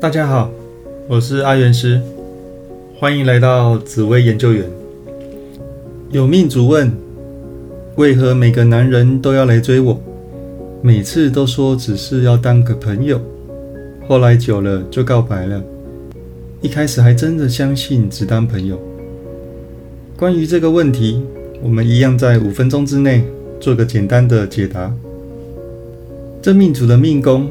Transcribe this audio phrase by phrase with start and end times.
[0.00, 0.50] 大家好，
[1.06, 2.00] 我是阿元师，
[2.98, 4.64] 欢迎来到紫薇研究员。
[6.10, 6.90] 有命主问：
[7.96, 10.00] 为何每个男人都要来追我？
[10.82, 13.20] 每次都说只是要当个朋友，
[14.08, 15.62] 后来久了就告白了。
[16.62, 18.80] 一开始还真的相信只当朋友。
[20.16, 21.22] 关于这个问题，
[21.62, 23.24] 我们一样在五分钟之内
[23.60, 24.92] 做个简单的解答。
[26.42, 27.48] 这命主的命宫，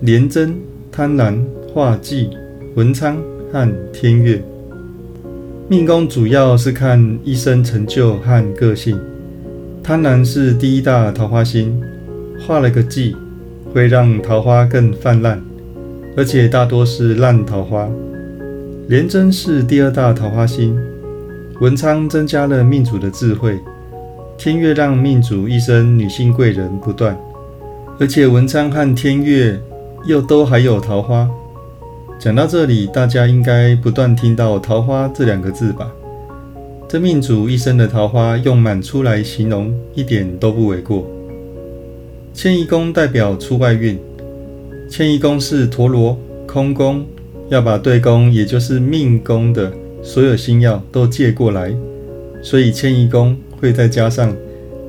[0.00, 0.56] 廉贞、
[0.98, 1.38] 贪婪。
[1.72, 2.28] 化忌、
[2.74, 3.16] 文昌
[3.52, 4.42] 和天月，
[5.68, 8.98] 命宫主要是看一生成就和个性。
[9.80, 11.80] 贪婪是第一大桃花星，
[12.44, 13.14] 画了个忌，
[13.72, 15.40] 会让桃花更泛滥，
[16.16, 17.88] 而且大多是烂桃花。
[18.88, 20.76] 廉贞是第二大桃花星，
[21.60, 23.56] 文昌增加了命主的智慧，
[24.36, 27.16] 天月让命主一生女性贵人不断，
[28.00, 29.60] 而且文昌和天月
[30.04, 31.28] 又都还有桃花。
[32.18, 35.92] 讲到这里，大家应该不断听到“桃花”这两个字吧？
[36.88, 41.06] 这命主一生的桃花用满出来形容，一点都不为过。
[42.32, 43.98] 迁移宫代表出外运，
[44.90, 47.04] 迁移宫是陀螺空宫，
[47.50, 51.74] 要把对宫，也就是命宫的所有星耀都借过来，
[52.42, 54.34] 所以迁移宫会再加上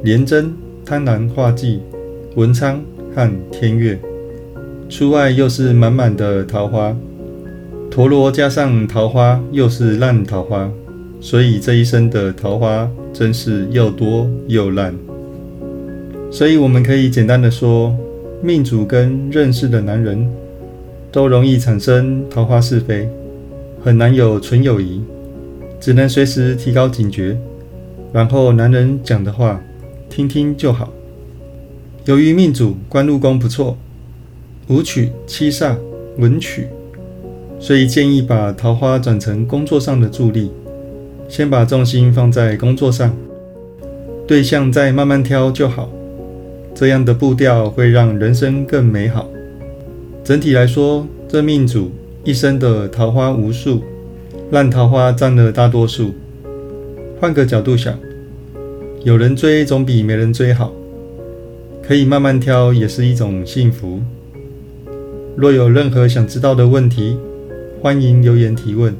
[0.04, 0.54] 廉贞、
[0.86, 1.82] 贪婪、化忌、
[2.36, 2.82] 文昌
[3.14, 4.00] 和天月，
[4.90, 6.96] 出外又是满满的桃花。
[7.92, 10.70] 陀螺加上桃花，又是烂桃花，
[11.22, 14.94] 所以这一生的桃花真是又多又烂。
[16.32, 17.96] 所以我们可以简单的说，
[18.42, 20.28] 命主跟认识的男人
[21.12, 23.08] 都容易产生桃花是非，
[23.84, 25.02] 很难有纯友谊，
[25.80, 27.38] 只能随时提高警觉，
[28.12, 29.62] 然后男人讲的话
[30.10, 30.90] 听听就好。
[32.06, 33.78] 由于命主官禄宫不错，
[34.70, 35.76] 舞曲、七煞、
[36.18, 36.68] 文曲。
[37.60, 40.50] 所以建议把桃花转成工作上的助力，
[41.28, 43.14] 先把重心放在工作上，
[44.26, 45.90] 对象再慢慢挑就好。
[46.74, 49.30] 这样的步调会让人生更美好。
[50.24, 51.92] 整体来说，这命主
[52.24, 53.82] 一生的桃花无数，
[54.52, 56.14] 烂桃花占了大多数。
[57.20, 58.00] 换个角度想，
[59.04, 60.72] 有人追总比没人追好，
[61.82, 64.00] 可以慢慢挑也是一种幸福。
[65.36, 67.18] 若有任何想知道的问题，
[67.82, 68.96] 欢迎留言提问，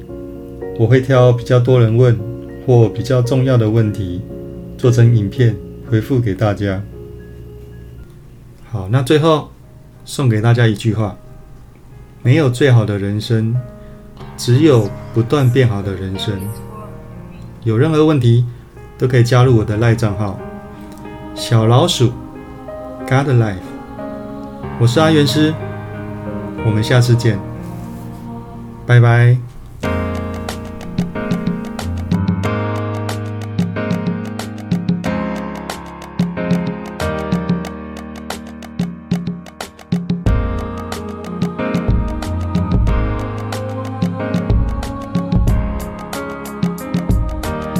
[0.78, 2.18] 我会挑比较多人问
[2.66, 4.22] 或比较重要的问题，
[4.78, 5.54] 做成影片
[5.90, 6.82] 回复给大家。
[8.70, 9.50] 好，那最后
[10.04, 11.16] 送给大家一句话：
[12.22, 13.54] 没有最好的人生，
[14.36, 16.34] 只有不断变好的人生。
[17.64, 18.46] 有任何问题
[18.96, 20.38] 都可以加入我的赖账号。
[21.34, 22.12] 小老鼠
[23.06, 23.56] God Life，
[24.80, 25.52] 我是阿元师，
[26.70, 27.36] 我们下次见。
[28.86, 29.59] 拜拜。